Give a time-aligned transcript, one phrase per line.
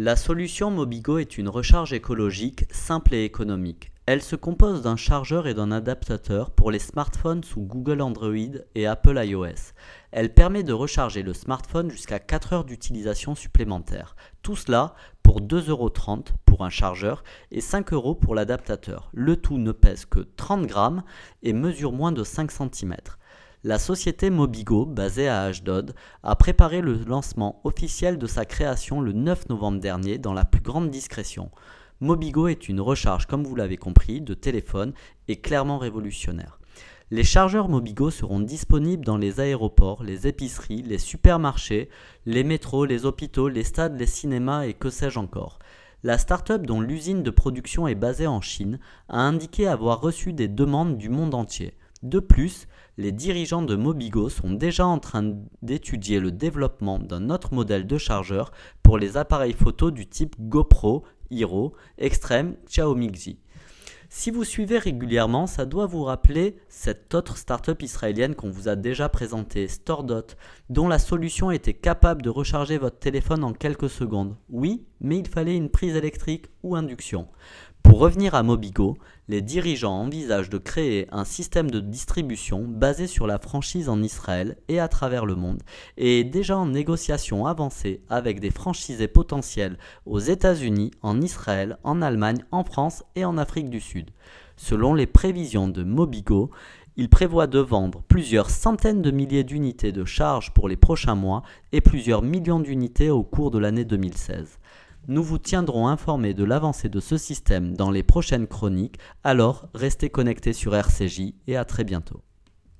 [0.00, 3.90] La solution Mobigo est une recharge écologique simple et économique.
[4.06, 8.86] Elle se compose d'un chargeur et d'un adaptateur pour les smartphones sous Google Android et
[8.86, 9.72] Apple iOS.
[10.12, 14.14] Elle permet de recharger le smartphone jusqu'à 4 heures d'utilisation supplémentaire.
[14.42, 14.94] Tout cela
[15.24, 19.10] pour 2,30€ pour un chargeur et 5 euros pour l'adaptateur.
[19.12, 21.02] Le tout ne pèse que 30 grammes
[21.42, 22.94] et mesure moins de 5 cm
[23.64, 29.12] la société Mobigo, basée à Ashdod, a préparé le lancement officiel de sa création le
[29.12, 31.50] 9 novembre dernier dans la plus grande discrétion.
[32.00, 34.92] Mobigo est une recharge, comme vous l'avez compris, de téléphone
[35.26, 36.60] et clairement révolutionnaire.
[37.10, 41.88] Les chargeurs Mobigo seront disponibles dans les aéroports, les épiceries, les supermarchés,
[42.26, 45.58] les métros, les hôpitaux, les stades, les cinémas et que sais-je encore.
[46.04, 50.46] La start-up dont l'usine de production est basée en Chine a indiqué avoir reçu des
[50.46, 51.77] demandes du monde entier.
[52.02, 57.52] De plus, les dirigeants de Mobigo sont déjà en train d'étudier le développement d'un autre
[57.52, 58.52] modèle de chargeur
[58.84, 63.38] pour les appareils photo du type GoPro, Hero, Extreme, Xiaomi Xi.
[64.10, 68.74] Si vous suivez régulièrement, ça doit vous rappeler cette autre startup israélienne qu'on vous a
[68.74, 70.28] déjà présentée, StoreDot,
[70.70, 74.34] dont la solution était capable de recharger votre téléphone en quelques secondes.
[74.48, 77.28] Oui, mais il fallait une prise électrique ou induction.
[77.88, 83.26] Pour revenir à Mobigo, les dirigeants envisagent de créer un système de distribution basé sur
[83.26, 85.62] la franchise en Israël et à travers le monde,
[85.96, 92.02] et est déjà en négociation avancée avec des franchisés potentiels aux États-Unis, en Israël, en
[92.02, 94.10] Allemagne, en France et en Afrique du Sud.
[94.58, 96.50] Selon les prévisions de Mobigo,
[96.96, 101.42] il prévoit de vendre plusieurs centaines de milliers d'unités de charge pour les prochains mois
[101.72, 104.58] et plusieurs millions d'unités au cours de l'année 2016.
[105.10, 110.10] Nous vous tiendrons informés de l'avancée de ce système dans les prochaines chroniques, alors restez
[110.10, 112.22] connectés sur RCJ et à très bientôt.